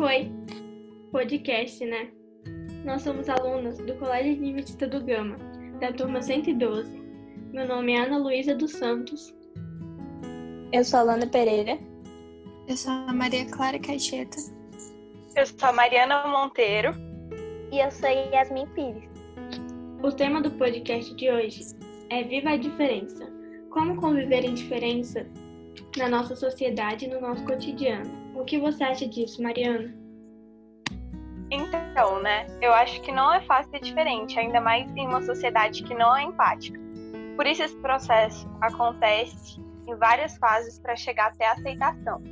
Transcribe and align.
Oi, 0.00 0.30
podcast, 1.10 1.84
né? 1.84 2.08
Nós 2.84 3.02
somos 3.02 3.28
alunos 3.28 3.78
do 3.78 3.92
Colégio 3.96 4.30
Adventista 4.30 4.86
do 4.86 5.04
Gama, 5.04 5.36
da 5.80 5.92
turma 5.92 6.22
112. 6.22 7.02
Meu 7.52 7.66
nome 7.66 7.94
é 7.94 8.06
Ana 8.06 8.16
Luísa 8.16 8.54
dos 8.54 8.70
Santos. 8.70 9.34
Eu 10.72 10.84
sou 10.84 11.00
a 11.00 11.02
Lana 11.02 11.26
Pereira. 11.26 11.76
Eu 12.68 12.76
sou 12.76 12.92
a 12.92 13.12
Maria 13.12 13.44
Clara 13.46 13.76
Caixeta. 13.80 14.36
Eu 15.34 15.44
sou 15.44 15.68
a 15.68 15.72
Mariana 15.72 16.28
Monteiro. 16.28 16.94
E 17.72 17.80
eu 17.80 17.90
sou 17.90 18.08
Yasmin 18.08 18.68
Pires. 18.76 19.10
O 20.04 20.12
tema 20.12 20.40
do 20.40 20.52
podcast 20.52 21.12
de 21.16 21.28
hoje 21.28 21.74
é 22.08 22.22
Viva 22.22 22.50
a 22.50 22.56
Diferença. 22.56 23.28
Como 23.70 23.96
conviver 23.96 24.44
em 24.44 24.54
diferença 24.54 25.26
na 25.96 26.08
nossa 26.08 26.36
sociedade 26.36 27.06
e 27.06 27.08
no 27.08 27.20
nosso 27.20 27.44
cotidiano. 27.44 28.27
O 28.38 28.44
que 28.44 28.60
você 28.60 28.84
acha 28.84 29.04
disso, 29.04 29.42
Mariana? 29.42 29.92
Então, 31.50 32.22
né? 32.22 32.46
Eu 32.62 32.72
acho 32.72 33.00
que 33.02 33.10
não 33.10 33.32
é 33.32 33.40
fácil 33.40 33.72
ser 33.72 33.80
diferente, 33.80 34.38
ainda 34.38 34.60
mais 34.60 34.88
em 34.96 35.08
uma 35.08 35.20
sociedade 35.20 35.82
que 35.82 35.92
não 35.92 36.16
é 36.16 36.22
empática. 36.22 36.78
Por 37.34 37.46
isso, 37.46 37.64
esse 37.64 37.76
processo 37.78 38.48
acontece 38.60 39.60
em 39.88 39.94
várias 39.96 40.38
fases 40.38 40.78
para 40.78 40.94
chegar 40.94 41.32
até 41.32 41.48
a 41.48 41.52
aceitação 41.52 42.22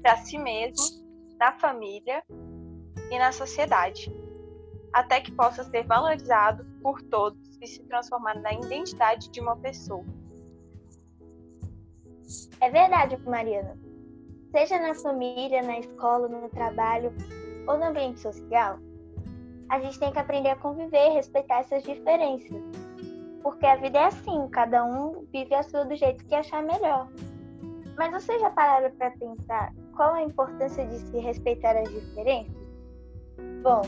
para 0.00 0.16
si 0.18 0.38
mesmo, 0.38 1.04
na 1.40 1.50
família 1.52 2.22
e 3.10 3.18
na 3.18 3.32
sociedade, 3.32 4.14
até 4.92 5.20
que 5.20 5.32
possa 5.32 5.64
ser 5.64 5.84
valorizado 5.84 6.64
por 6.80 7.02
todos 7.02 7.58
e 7.60 7.66
se 7.66 7.82
transformar 7.82 8.36
na 8.36 8.52
identidade 8.52 9.28
de 9.28 9.40
uma 9.40 9.56
pessoa. 9.56 10.04
É 12.60 12.70
verdade, 12.70 13.16
Mariana. 13.24 13.87
Seja 14.50 14.78
na 14.78 14.94
família, 14.94 15.62
na 15.62 15.78
escola, 15.78 16.28
no 16.28 16.48
trabalho 16.48 17.12
ou 17.66 17.76
no 17.76 17.84
ambiente 17.84 18.20
social, 18.20 18.78
a 19.68 19.78
gente 19.80 19.98
tem 19.98 20.10
que 20.10 20.18
aprender 20.18 20.50
a 20.50 20.56
conviver 20.56 21.10
e 21.10 21.14
respeitar 21.14 21.60
essas 21.60 21.82
diferenças. 21.82 22.62
Porque 23.42 23.66
a 23.66 23.76
vida 23.76 23.98
é 23.98 24.04
assim, 24.04 24.48
cada 24.48 24.84
um 24.84 25.26
vive 25.32 25.54
a 25.54 25.62
sua 25.62 25.84
do 25.84 25.94
jeito 25.94 26.24
que 26.24 26.34
achar 26.34 26.62
melhor. 26.62 27.08
Mas 27.96 28.10
vocês 28.10 28.40
já 28.40 28.50
pararam 28.50 28.90
para 28.96 29.10
pensar 29.12 29.74
qual 29.94 30.14
a 30.14 30.22
importância 30.22 30.86
de 30.86 30.98
se 30.98 31.18
respeitar 31.18 31.76
as 31.76 31.90
diferenças? 31.90 32.54
Bom, 33.62 33.82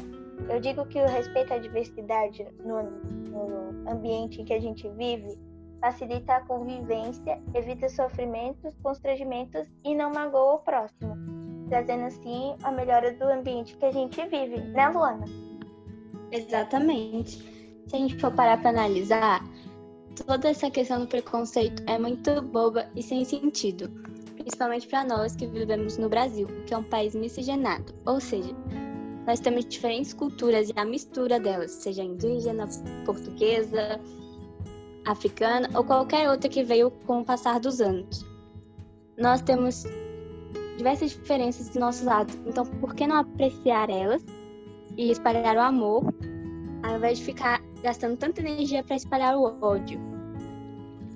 eu 0.49 0.61
digo 0.61 0.85
que 0.87 1.01
o 1.01 1.07
respeito 1.07 1.55
à 1.55 1.59
diversidade 1.59 2.47
no, 2.65 2.83
no 2.83 3.91
ambiente 3.91 4.43
em 4.43 4.45
que 4.45 4.53
a 4.53 4.61
gente 4.61 4.89
vive 4.91 5.39
facilita 5.81 6.35
a 6.35 6.41
convivência, 6.43 7.41
evita 7.55 7.89
sofrimentos, 7.89 8.77
constrangimentos 8.83 9.67
e 9.85 9.95
não 9.95 10.13
magoa 10.13 10.55
o 10.55 10.59
próximo, 10.59 11.17
trazendo 11.69 12.05
assim 12.05 12.55
a 12.63 12.71
melhora 12.71 13.13
do 13.13 13.25
ambiente 13.25 13.77
que 13.77 13.85
a 13.85 13.93
gente 13.93 14.25
vive, 14.27 14.61
né, 14.61 14.89
Luana? 14.89 15.25
Exatamente. 16.31 17.43
Se 17.89 17.97
a 17.97 17.99
gente 17.99 18.19
for 18.21 18.33
parar 18.33 18.61
para 18.61 18.71
analisar, 18.71 19.43
toda 20.27 20.51
essa 20.51 20.71
questão 20.71 21.01
do 21.01 21.07
preconceito 21.07 21.83
é 21.87 21.99
muito 21.99 22.41
boba 22.43 22.89
e 22.95 23.03
sem 23.03 23.25
sentido, 23.25 23.91
principalmente 24.37 24.87
para 24.87 25.05
nós 25.05 25.35
que 25.35 25.47
vivemos 25.47 25.97
no 25.97 26.09
Brasil, 26.09 26.47
que 26.67 26.75
é 26.75 26.79
um 26.79 26.85
país 26.85 27.15
miscigenado, 27.15 27.95
ou 28.07 28.21
seja, 28.21 28.55
nós 29.27 29.41
temos 29.41 29.65
diferentes 29.65 30.13
culturas 30.13 30.69
e 30.69 30.73
a 30.77 30.85
mistura 30.85 31.39
delas, 31.39 31.73
seja 31.73 32.03
indígena, 32.03 32.69
portuguesa, 33.05 34.01
africana 35.11 35.69
ou 35.75 35.85
qualquer 35.85 36.29
outra 36.29 36.49
que 36.49 36.63
veio 36.63 36.91
com 37.07 37.21
o 37.21 37.25
passar 37.25 37.61
dos 37.61 37.81
anos. 37.81 38.25
Nós 39.19 39.43
temos 39.43 39.85
diversas 40.77 41.11
diferenças 41.11 41.69
do 41.71 41.81
nosso 41.81 42.05
lado, 42.05 42.33
então 42.47 42.65
por 42.65 42.95
que 42.95 43.07
não 43.07 43.17
apreciar 43.17 43.91
elas 43.91 44.25
e 44.97 45.11
espalhar 45.11 45.57
o 45.57 45.61
amor, 45.61 46.15
ao 46.83 46.97
invés 46.97 47.19
de 47.19 47.25
ficar 47.25 47.61
gastando 47.83 48.17
tanta 48.17 48.41
energia 48.41 48.83
para 48.83 48.97
espalhar 48.97 49.37
o 49.37 49.59
ódio? 49.63 50.01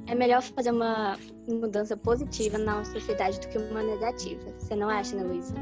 É 0.06 0.15
melhor 0.15 0.43
fazer 0.43 0.71
uma 0.71 1.16
mudança 1.49 1.97
positiva 1.97 2.59
na 2.59 2.84
sociedade 2.84 3.41
do 3.41 3.49
que 3.49 3.56
uma 3.56 3.82
negativa. 3.82 4.53
Você 4.59 4.76
não 4.76 4.91
acha, 4.91 5.16
Luísa? 5.16 5.55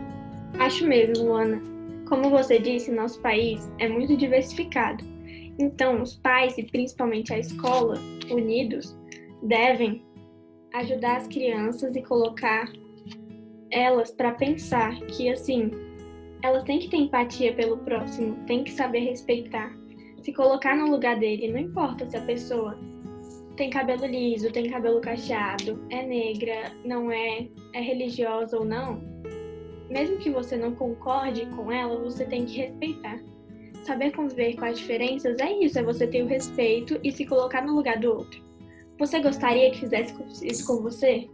Acho 0.59 0.85
mesmo, 0.85 1.25
Luana. 1.25 1.63
Como 2.09 2.29
você 2.29 2.59
disse, 2.59 2.91
nosso 2.91 3.21
país 3.21 3.71
é 3.79 3.89
muito 3.89 4.17
diversificado 4.17 5.05
então, 5.59 6.03
os 6.03 6.17
pais 6.17 6.57
e 6.59 6.63
principalmente 6.63 7.33
a 7.33 7.39
escola, 7.39 7.97
unidos, 8.31 8.97
devem 9.43 10.05
ajudar 10.75 11.19
as 11.19 11.27
crianças 11.27 11.95
e 11.95 12.03
colocar 12.03 12.73
elas 13.71 14.11
para 14.11 14.33
pensar 14.33 14.99
que, 15.07 15.29
assim, 15.31 15.71
elas 16.43 16.65
têm 16.65 16.79
que 16.79 16.89
ter 16.89 16.97
empatia 16.97 17.55
pelo 17.55 17.79
próximo, 17.79 18.37
têm 18.47 18.65
que 18.65 18.73
saber 18.73 19.01
respeitar, 19.01 19.77
se 20.23 20.33
colocar 20.33 20.77
no 20.77 20.91
lugar 20.91 21.19
dele, 21.19 21.51
não 21.51 21.59
importa 21.59 22.07
se 22.07 22.17
a 22.17 22.23
pessoa 22.23 22.79
tem 23.57 23.71
cabelo 23.71 24.07
liso, 24.07 24.51
tem 24.51 24.71
cabelo 24.71 25.01
cacheado, 25.01 25.85
é 25.91 26.03
negra, 26.03 26.73
não 26.85 27.11
é, 27.11 27.49
é 27.75 27.81
religiosa 27.81 28.59
ou 28.59 28.65
não, 28.65 29.01
mesmo 29.91 30.17
que 30.19 30.31
você 30.31 30.57
não 30.57 30.75
concorde 30.75 31.47
com 31.47 31.71
ela, 31.71 31.99
você 31.99 32.25
tem 32.25 32.47
que 32.47 32.57
respeitar 32.57 33.21
saber 33.85 34.13
conviver 34.13 34.57
com 34.57 34.65
as 34.65 34.79
diferenças 34.79 35.39
é 35.39 35.53
isso, 35.53 35.79
é 35.79 35.83
você 35.83 36.07
ter 36.07 36.23
o 36.23 36.27
respeito 36.27 36.99
e 37.03 37.13
se 37.13 37.27
colocar 37.27 37.63
no 37.65 37.75
lugar 37.75 37.99
do 37.99 38.09
outro. 38.09 38.43
Você 38.99 39.21
gostaria 39.21 39.71
que 39.71 39.81
fizesse 39.81 40.15
isso 40.43 40.67
com 40.67 40.83
você? 40.83 41.29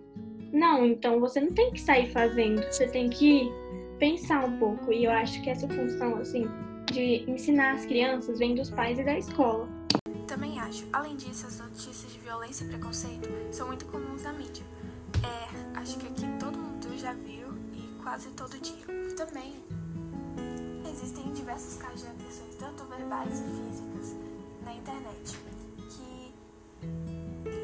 Não, 0.53 0.87
então 0.87 1.21
você 1.21 1.41
não 1.41 1.53
tem 1.53 1.71
que 1.73 1.81
sair 1.81 2.11
fazendo, 2.11 2.63
você 2.63 2.89
tem 2.89 3.11
que 3.11 3.51
pensar 3.99 4.45
um 4.45 4.59
pouco. 4.59 4.93
E 4.93 5.05
eu 5.05 5.11
acho 5.11 5.43
que 5.43 5.51
essa 5.51 5.69
função, 5.69 6.17
assim, 6.17 6.49
de 6.93 7.31
ensinar 7.31 7.75
as 7.75 7.85
crianças 7.85 8.39
vem 8.39 8.55
dos 8.55 8.71
pais 8.71 8.99
e 8.99 9.05
da 9.05 9.19
escola. 9.19 9.69
Também 10.27 10.59
acho. 10.59 10.87
Além 10.93 11.17
disso, 11.17 11.47
as 11.47 11.59
notícias 11.59 12.13
de 12.13 12.19
violência 12.21 12.65
e 12.65 12.69
preconceito 12.69 13.29
são 13.51 13.67
muito 13.67 13.85
comuns 13.87 14.23
na 14.23 14.33
mídia. 14.33 14.65
É, 15.23 15.79
acho 15.79 15.99
que 15.99 16.07
aqui 16.07 16.27
todo 16.39 16.57
mundo 16.57 16.99
já 16.99 17.13
viu 17.13 17.49
e 17.75 18.03
quase 18.03 18.29
todo 18.31 18.59
dia. 18.61 19.15
Também 19.17 19.55
existem 21.09 21.33
diversos 21.33 21.77
casos 21.77 22.03
de 22.03 22.07
agressões, 22.09 22.55
tanto 22.57 22.85
verbais 22.85 23.41
e 23.41 23.45
físicas, 23.45 24.15
na 24.63 24.75
internet, 24.75 25.39
que 25.89 26.35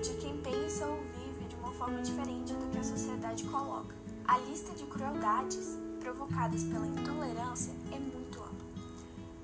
de 0.03 0.15
quem 0.19 0.38
pensa 0.38 0.87
ou 0.87 0.97
vive 0.97 1.44
de 1.47 1.54
uma 1.56 1.71
forma 1.72 2.00
diferente 2.00 2.54
do 2.54 2.71
que 2.71 2.78
a 2.78 2.83
sociedade 2.84 3.44
coloca. 3.44 3.94
A 4.27 4.38
lista 4.38 4.75
de 4.75 4.84
crueldades 4.84 5.78
provocadas 6.00 6.65
pela 6.65 6.87
intolerância 6.87 7.75
é 7.93 7.99
muito 7.99 8.41
ampla, 8.41 8.66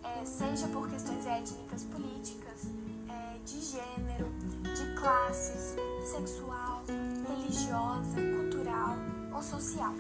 é, 0.03 0.25
seja 0.25 0.67
por 0.69 0.89
questões 0.89 1.27
étnicas, 1.27 1.85
políticas, 1.85 2.71
é, 3.07 3.39
de 3.45 3.61
gênero, 3.61 4.31
de 4.63 4.99
classes, 4.99 5.77
sexual, 6.11 6.83
religiosa, 7.29 8.17
cultural 8.17 8.97
ou 9.35 9.43
social, 9.43 9.93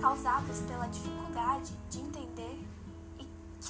causadas 0.00 0.62
pela 0.62 0.88
dificuldade 0.88 1.72
de 1.88 2.00
entender 2.00 2.49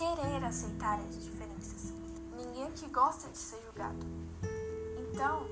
querer 0.00 0.42
aceitar 0.42 0.98
as 0.98 1.22
diferenças. 1.22 1.92
Ninguém 2.34 2.64
aqui 2.68 2.86
gosta 2.86 3.28
de 3.28 3.36
ser 3.36 3.60
julgado. 3.66 3.98
Então, 4.98 5.46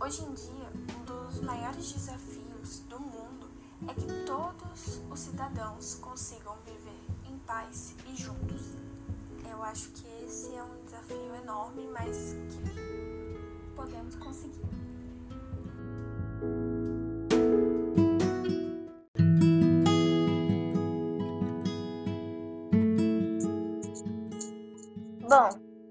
hoje 0.00 0.22
em 0.22 0.32
dia, 0.32 0.72
um 0.96 1.04
dos 1.04 1.42
maiores 1.42 1.92
desafios 1.92 2.78
do 2.88 2.98
mundo 2.98 3.46
é 3.86 3.92
que 3.92 4.06
todos 4.24 5.02
os 5.10 5.20
cidadãos 5.20 5.96
consigam 5.96 6.56
viver 6.64 6.98
em 7.30 7.38
paz 7.40 7.94
e 8.06 8.16
juntos. 8.16 8.62
Eu 9.46 9.62
acho 9.62 9.90
que 9.90 10.08
esse 10.24 10.54
é 10.54 10.62
um 10.62 10.82
desafio 10.86 11.34
enorme, 11.34 11.86
mas 11.92 12.16
que 12.48 13.74
podemos 13.76 14.16
conseguir. 14.16 14.79
Bom, 25.30 25.48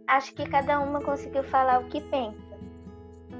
acho 0.09 0.35
que 0.35 0.43
cada 0.49 0.81
uma 0.81 0.99
conseguiu 0.99 1.45
falar 1.45 1.79
o 1.79 1.87
que 1.87 2.01
pensa. 2.01 2.59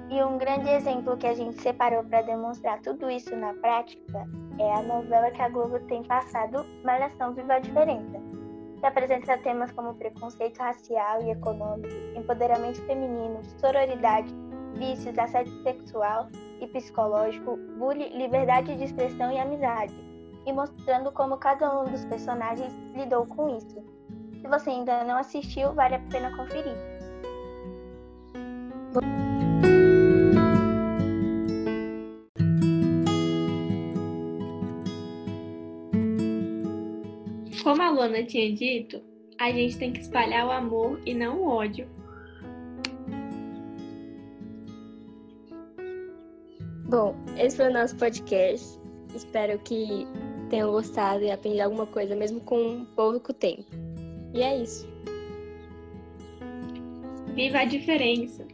E 0.09 0.23
um 0.23 0.37
grande 0.37 0.69
exemplo 0.69 1.17
que 1.17 1.27
a 1.27 1.33
gente 1.33 1.61
separou 1.61 2.05
para 2.05 2.21
demonstrar 2.21 2.79
tudo 2.81 3.11
isso 3.11 3.35
na 3.35 3.53
prática 3.55 4.25
é 4.57 4.73
a 4.75 4.81
novela 4.81 5.29
que 5.29 5.41
a 5.41 5.49
Globo 5.49 5.77
tem 5.87 6.01
passado, 6.03 6.65
Malhação 6.85 7.33
Viva 7.33 7.55
a 7.55 7.59
Diferença, 7.59 8.17
que 8.79 8.85
apresenta 8.85 9.37
temas 9.39 9.73
como 9.73 9.93
preconceito 9.95 10.59
racial 10.59 11.21
e 11.21 11.31
econômico, 11.31 11.93
empoderamento 12.15 12.81
feminino, 12.85 13.43
sororidade, 13.59 14.33
vícios, 14.75 15.19
assédio 15.19 15.51
sexual 15.63 16.29
e 16.61 16.67
psicológico, 16.67 17.57
bullying, 17.77 18.17
liberdade 18.17 18.73
de 18.73 18.85
expressão 18.85 19.33
e 19.33 19.37
amizade, 19.37 19.93
e 20.45 20.53
mostrando 20.53 21.11
como 21.11 21.35
cada 21.35 21.81
um 21.81 21.91
dos 21.91 22.05
personagens 22.05 22.73
lidou 22.95 23.25
com 23.25 23.49
isso. 23.49 23.98
Se 24.41 24.47
você 24.47 24.69
ainda 24.69 25.03
não 25.03 25.17
assistiu, 25.17 25.73
vale 25.73 25.95
a 25.95 25.99
pena 25.99 26.35
conferir. 26.35 26.75
Como 37.63 37.81
a 37.81 37.89
Luana 37.89 38.23
tinha 38.23 38.55
dito, 38.55 39.01
a 39.39 39.51
gente 39.51 39.77
tem 39.77 39.91
que 39.93 39.99
espalhar 39.99 40.47
o 40.47 40.51
amor 40.51 40.99
e 41.05 41.13
não 41.13 41.41
o 41.41 41.47
ódio. 41.47 41.87
Bom, 46.89 47.15
esse 47.37 47.57
foi 47.57 47.69
o 47.69 47.73
nosso 47.73 47.95
podcast. 47.97 48.79
Espero 49.13 49.59
que 49.59 50.07
tenham 50.49 50.71
gostado 50.71 51.23
e 51.23 51.29
aprendido 51.29 51.61
alguma 51.61 51.85
coisa, 51.85 52.15
mesmo 52.15 52.41
com 52.41 52.85
pouco 52.95 53.31
tempo. 53.31 53.88
E 54.33 54.41
é 54.41 54.61
isso. 54.61 54.87
Viva 57.35 57.59
a 57.59 57.65
diferença! 57.65 58.45